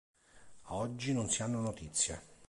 [0.63, 2.23] A oggi non si hanno notizie.